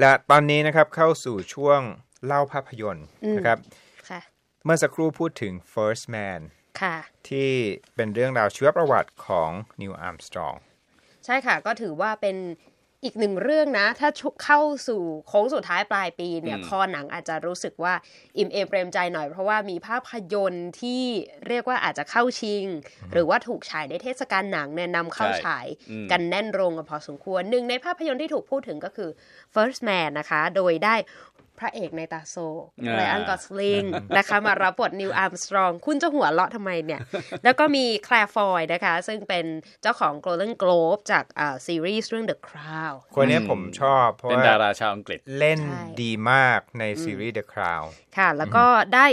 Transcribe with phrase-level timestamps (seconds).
[0.00, 1.80] และตอนนี้นะครับเข้าสู่ช่วง
[2.26, 3.06] เล่าภาพยนตร์
[3.36, 3.58] นะครับ
[4.10, 4.20] ค่ะ
[4.64, 6.40] เมื่อสักครู่พูดถึง First Man
[6.82, 6.96] ค่ะ
[7.28, 7.50] ที่
[7.94, 9.50] เป็นเรื่องราวชีวประวัติของ
[9.80, 10.54] นิวอาร์มสตรอง
[11.24, 12.36] ใช่ค่ะ ก็ถือว่าเป็น
[13.04, 17.94] อีกหนึ่งเรื่องนะ ถ้าชุเข้าสู่โค้งสุดท้ายปลายปีเนี่ยอืมคอหนังอาจจะรู้สึกว่า
[18.38, 21.02] อิ่มเอมเปรมใจหน่อยเพราะว่ามีภาพยนตร์ที่
[21.48, 22.64] เรียกว่าอาจจะเข้าชิง
[23.12, 29.10] หรือว่าถูกฉายในเทศกาลหนังเนี่ยนำเข้าใช่ฉายอืมกันแน่นโรงกันพอสมควรหนึ่งในภาพยนตร์ที่ถูกพูดถึงก็คือ
[29.54, 30.94] First Man นะคะ โดยได้
[31.58, 32.36] พระเอกนัยน์ตาโศก
[32.80, 33.82] อ่าไรอันกอสลิง
[34.16, 37.00] นะคะ มารับบทนีลอาร์มสตรอง คุณจะหัวเราะทำไมเนี่ย
[37.44, 39.46] แล้วก็มีแคลร์ฟอยนะคะ ซึ่งเป็น
[39.82, 49.06] เจ้าของ Golden Globe จากอ่าซีรีส์เรื่อง The Crown คนนี้ผมชอบ เพราะเป็นว่าดาราชาวอังกฤษเล่นใช่ดีมากในซีรีส์ The Crown ค่ะ แล้วก็ได้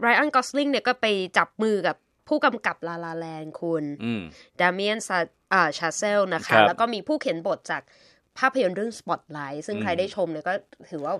[0.00, 1.06] ไรอันกอสลิงเนี่ยก็ไป
[1.38, 1.96] จับมือกับ
[2.28, 4.22] ผู้กำกับ La La Land คุณอืม
[4.60, 5.18] ดามิเอนซา
[5.52, 7.82] อ่าชาเซลนะครัคะบแล้วก็มีผู้เขียนบทจาก
[8.38, 10.54] ภาพยนตร์เรื่อง Spotlight ซึ่งอืมใครได้ชมเนี่ยก็
[10.90, 11.14] ถือว่า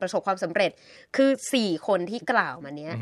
[0.00, 0.70] ประสบความสำเร็จ
[1.16, 2.94] คือสี่คนที่กล่าวมาเนี้ย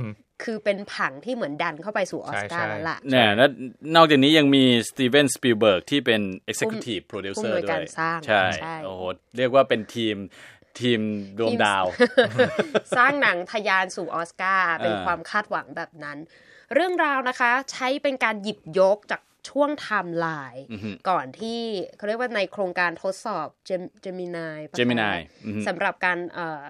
[0.44, 3.50] คือเป็นผังที่เหมือนดันเข้าไปสู่ออสการ์ใช่แล้วล่ะเนี่ยแล้ว
[3.96, 9.02] นอกจากนี้ยังมีสตีเวนสปิลเบิร์กที่เป็น Executive ผู้ Producer อำนวยด้วการยสร้างใช่ใช่โอ้โห
[9.36, 10.16] เรียกว่าเป็นทีม
[10.80, 11.00] ทีม
[11.38, 11.84] ดวงดาว
[12.96, 16.18] สร้างหนังทะยานสู่ออสการ์เป็นอ่าความคาดหวังแบบนั้น
[16.74, 19.20] เรื่องราวนะคะใช้เป็นการหยิบยกจาก
[19.50, 20.64] ช่วงไทม์ไลน์
[21.08, 21.60] ก่อนที่
[21.96, 23.46] เขาเรียกว่าในโครงการทดสอบ
[24.02, 26.62] Gemini Gemini อือฮึสำหรับการเอ่อ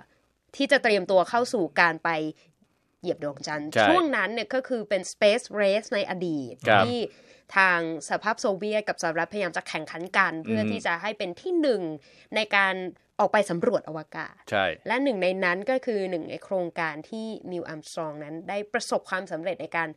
[0.57, 2.11] ที่จะเตรียมตัวเข้าสู่การไป
[3.01, 6.99] เหยียบดวงจันทร์ใช่ช่วงนั้นเนี่ยก็คือเป็น Space Race ในอดีตครับที่
[7.57, 11.83] ทางสหภาพโซเวียตกับสหรัฐพยายามจะแข่งขันกัน เพื่อที่จะให้เป็นที่หนึ่ง
[12.35, 12.75] ในการ
[13.19, 19.89] ออกไปสำรวจอวกาศ ใช่ และหนึ่งในนั้นก็คือหนึ่งในโครงการที่นีลอาร์มสตรองนั้นได้ประสบความสำเร็จในการ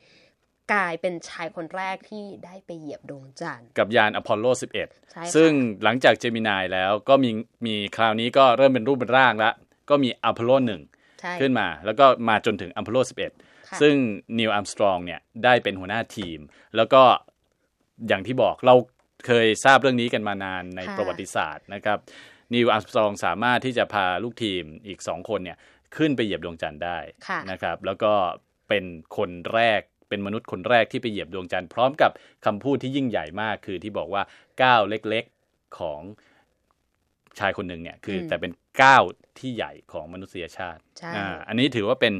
[0.73, 4.67] กลายเป็นชายคนแรกที่ได้ไปเหยียบดวงจันทร์ กับยานอพอลโลใช่
[5.13, 5.52] ค่ะ11 ซึ่ง
[5.83, 7.29] หลังจาก Gemini แล้วก็มี
[7.66, 9.53] มีคราวนี้ก็เริ่มเป็นรูปเป็นร่างแล้ว
[9.90, 10.52] ก็มีอพอลโล
[11.22, 13.18] ใช่1ขึ้นมา แล้วก็มาจนถึงอพอลโลค่ะ
[13.58, 13.96] 11 ซึ่ง
[14.40, 16.40] นีลอาร์มสตรองเนี่ยได้เป็นหัวหน้าทีม
[16.75, 17.03] แล้วก็
[18.08, 18.75] อย่างที่บอกเรา
[19.28, 21.97] เคยทราบเรื่องนี้กันมานานในค่ะประวัติศาสตร์นะครับ
[22.53, 25.58] นีลอาร์มสตรองสามารถที่จะพาลูกทีมอีกสองคนเนี่ย
[25.97, 26.97] ขึ้นไปเหยียบดวงจันทร์ได้
[27.28, 28.14] ค่ะนะครับ แล้วก็
[28.70, 28.84] เป็น
[29.18, 32.12] คนแรกเป็นมนุษย์คนแรกที่ไปเหยียบดวงจันทร์พร้อมกับ
[32.46, 34.24] คำพูดที่ยิ่งใหญ่มากคือที่บอกว่า
[34.62, 36.02] ก้าวเล็กๆของ
[37.40, 39.03] ชายคนหนึ่งเนี่ยคืออมแต่เป็นก้าว
[39.40, 42.14] ที่ใหญ่ของมนุษยชาติใช่อ่าอันนี้ถือว่าเป็น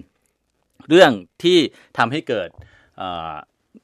[0.90, 1.12] เรื่อง
[1.44, 1.58] ที่
[1.98, 2.50] ทำให้เกิด
[2.98, 3.34] เอ่อ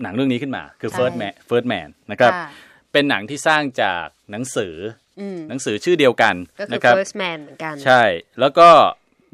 [0.02, 2.48] หนังเรื่องนี้ขึ้นมา คือ First Man First Man นะครับค่ะ
[2.92, 4.76] เป็นหนังที่สร้างจากหนังสือ
[5.20, 8.02] อืมหนังสือชื่อเดียวกันก็คือนะครับ first man เหมือนกัน ใช่
[8.40, 8.70] แล้วก็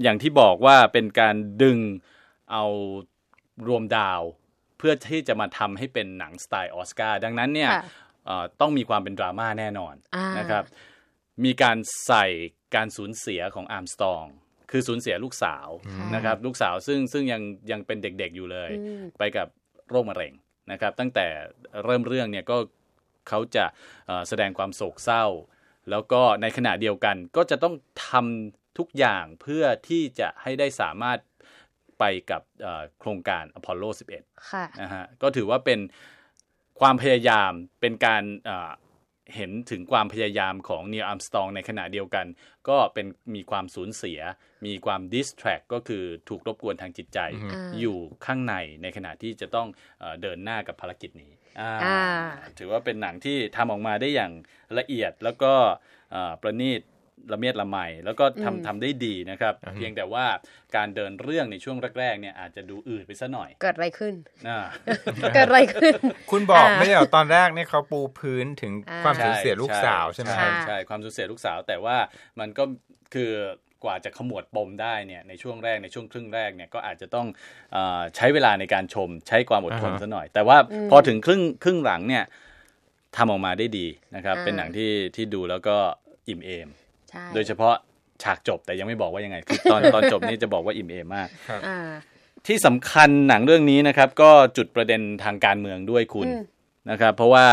[0.04, 1.78] อย่างที่บอกว่าเป็นการดึง
[2.52, 2.64] เอา
[3.68, 4.22] รวมดาว
[4.78, 7.84] เพื่อที่จะมาทำให้เป็นหนังสไตล์ออสการ์ดังนั้นเนี่ยค่ะ
[8.26, 10.64] เอ่อต้องมีความเป็นดราม่าแน่นอนอ่านนะครับ
[11.46, 11.78] มีการ
[12.08, 12.26] ใส่
[12.76, 14.26] การสูญเสียของอาร์มสตรอง
[14.72, 15.68] คือสูญเสียลูกสาว
[16.16, 19.48] นะครับลูกสาวซึ่งซึ่งยังยังเป็นเด็กๆอยู่เลยอืมไปกับ
[19.90, 20.34] โรคมะเร็ง
[20.72, 21.28] นะครับ ตั้งแต่
[21.84, 22.58] เริ่มเรื่องเนี่ยก็
[23.30, 23.66] เขาจะ
[24.08, 25.26] เอ่อแสดงความโศกเศร้า
[25.90, 27.76] แล้วก็ในขณะเดียวกันก็จะต้อง
[28.08, 31.20] ทำทุกอย่างเพื่อที่จะให้ได้สามารถ
[32.00, 33.84] ไปกับเอ่อโครงการอพอลโล
[34.18, 35.80] 11ค่ะนะฮะก็ถือว่าเป็น
[36.80, 37.52] ความพยายาม
[37.82, 38.24] เป็นการ
[39.26, 42.26] เอ่อเห็นถึงความพยายามของนี l อัมสตองในขณะเดียวกัน
[42.70, 44.20] ก็เป็นมีความสูญเสีย
[44.66, 47.20] มีความดิสแทรกก็คือถูกรบกวนทางจิตใจ
[47.52, 49.68] อ่าอยู่ข้างในในขณะที่จะต้อง
[50.00, 52.02] เออเดินหน้ากับภารกิจนี้อ่าอ่า
[52.58, 54.32] ถือว่าเป็นหนังที่ทำออกมาได้อย่าง
[54.78, 55.54] ละเอียดแล้วก็
[56.12, 56.82] เอ่อประณีต
[57.32, 60.26] ละเมียดละไมแล้วก็ทำทำได้ดีนะครับ เพียงแต่ว่า
[60.76, 64.14] การเดินเรื่องในช่วงแรกๆเนี่ยอาจจะดูอืดไปซะหน่อย เกิดอะไรขึ้น
[64.48, 64.60] อ่า
[65.36, 65.92] เกิดอะไรขึ้น
[66.32, 71.98] คุณบอกอ่าไม่ใช่เหรอตอนแรกเนี่ยเขาปูพื้นถึงอ่าความสูญเสียลูกสาวใช่ไหมใช่ค่ะใช่ความสูญเสียลูกสาว แต่ว่า
[72.40, 72.64] มันก็
[73.14, 73.32] คือ
[73.84, 77.28] กว่าจะขมวดปมได้เนี่ยในช่วงแรกในช่วงครึ่งแรกเนี่ยก็อาจจะต้อง
[77.72, 80.58] เออใช้เวลาในการชม ใช้ความอดทนอ่าฮะซะหน่อย แต่ว่า
[80.90, 82.24] พอถึงครึ่งครึ่งหลังเนี่ย
[83.18, 85.76] ทำออกมาได้ดีนะครับอ่าเป็นหนังที่ที่ดูแล้วก็
[86.28, 86.83] อิ่มเอมใช่
[87.36, 87.76] โดยเฉพาะ
[88.24, 91.28] ฉากจบแต่ยังไม่บอกว่ายังไง คือตอนตอนจบนี่จะบอกว่าอิ่มเอมมาก
[91.68, 91.80] อ่า
[92.48, 96.44] ที่สำคัญหนังเรื่องนี้นะครับ ก็จุดประเด็นทางการเมืองด้วยคุณอืม
[96.90, 97.46] นะครับ เพราะว่า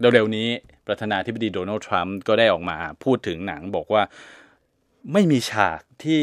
[0.00, 0.48] เร็วๆนี้
[0.86, 4.02] ประธานาธิบดีโดนัลด์ทรัมป์ก็ได้ออกมาพูดถึงหนังบอกว่า
[5.12, 6.22] ไม่มีฉากที่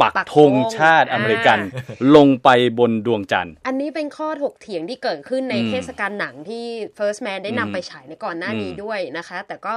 [0.00, 6.64] ปักปักธงธงชาติอเมริกันอ่ลงไปบนดวงจันทร์ อันนี้เป็นข้อถกเถียงที่เกิดขึ้นในอืมเทศกาลหนังที่
[6.98, 9.74] First Man ได้อืมนำไปฉายในก่อนหน้านี้อืมด้วยนะคะ แต่ก็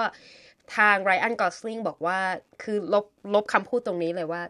[0.75, 2.19] ทางไรอันกอสลิงบอกว่า
[2.63, 4.41] คือลบลบคำพูดตรงนี้เลยว่า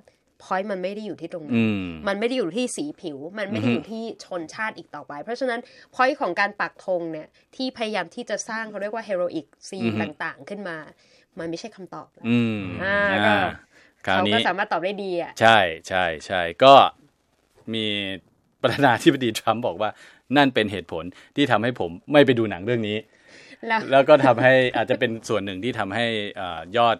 [0.44, 5.60] พอยมันไม่ได้อยู่ที่ตรงนั้อืนมมันไม่ได้อยู่ที่สีผิว มันไม่ได้อือฮึอยู่ที่ชนชาติอีกต่อไป เพราะฉะนั้น
[5.96, 10.78] พอยของการปักธงเนี่ยที่พยายามที่จะสร้างเขาเรียกว่าเฮโรอีกซีนต่างๆ ขึ้นมา
[11.40, 12.98] มันไม่ใช่คำตอบแล้วอืมอ่า
[13.28, 13.52] ก็อ่า
[14.06, 16.74] คราวเขานี้ก็สามารถตอบได้ดีอะ ใช่ใช่ใช่ก็
[17.74, 17.86] มี
[18.62, 19.90] ประธานาธิบดีทรัมป์บอกว่า
[20.38, 21.04] นั่นเป็นเหตุผล
[21.36, 22.98] ที่ทำให้ผมไม่ไปดูหนังเรื่องนี้
[23.68, 26.06] แล้วแล้วก็ทำให้อาจจะเป็นส่วนหนึ่งที่ทำให้
[26.40, 26.98] อ่ายอด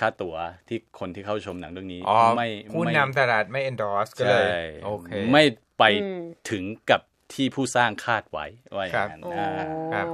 [0.00, 0.36] ค่าตั๋ว
[0.68, 5.44] ที่คนที่เข้าชมหนังเรื่องนี้อ๋อไม่ผู้ไม่นำตลาดไม่ endorse ก็เลใช่ยโอเคไม่
[5.78, 7.00] ไปอืมถึงกับ
[7.34, 9.50] ที่ผู้สร้างคาดไว้ว่าอย่างนั้นโอ้อ่า
[9.94, 10.06] ครับ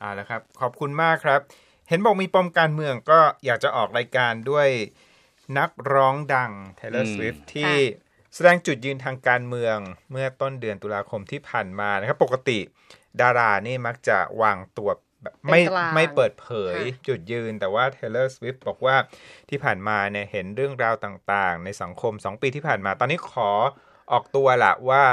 [0.00, 1.40] อ่าแล้วครับ ขอบคุณมากครับ
[1.88, 4.68] เห็นบอกมีปมการเมืองก็อยากจะออกรายการด้วย
[5.58, 7.72] นักร้องดัง Taylor อืม Swift ที่
[8.34, 9.76] แสดงจุดยืนทางการเมือง
[10.10, 12.58] เมื่อต้นเดือนตุลาคมที่ผ่านมานะครับ ปกติ
[13.20, 14.90] ดารานี่มักจะวางตัว
[15.24, 18.96] แบบไม่เป็นกลางไม่เปิดเผยค่ะจุดยืน แต่ว่า Taylor Swift บอกว่า
[19.48, 23.50] ที่ผ่านมาเนี่ยเห็นเรื่องราวต่างๆ ในสังคม 2 ปีที่ผ่านมา ตอนนี้ขอ
[24.12, 25.04] ออกตัวละว่า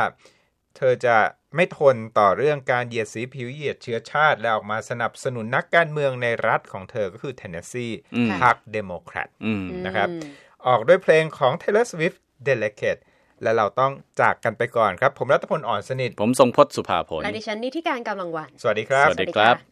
[0.78, 1.18] เธอจะ
[1.56, 10.22] ไม่ทนต่อเรื่องการเหยียดสีผิวเหยียดเชื้อชาติ และออกมาสนับสนุนนักการเมืองในรัฐของเธอก็คือเทนเนสซีอืมพรรคเดโมแครตอืมนะครับอืม
[10.68, 12.18] ออกด้วยเพลงของ Taylor Swift
[12.48, 13.02] Delicate
[13.44, 13.92] และเราต้อง
[14.22, 19.71] จากกันไปก่อนครับ ผมรัตพลอ่อนสนิท ผมทรงพจน์สุภาผลและดิฉันนิติการกำลังวัน สวัสดีครับ สวัสดีครับ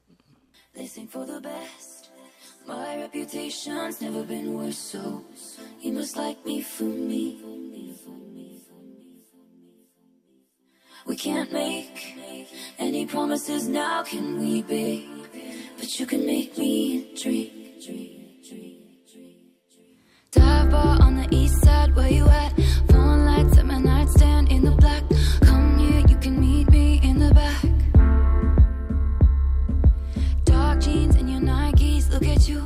[0.79, 2.09] They sing for the best.
[2.65, 5.25] My reputation's never been worse, so
[5.81, 7.41] you must like me for me.
[11.05, 12.15] We can't make
[12.77, 15.25] any promises now, can we, babe?
[15.77, 17.51] But you can make me drink.
[20.31, 22.53] Dive bar on the east side, where you at?
[32.49, 32.65] You.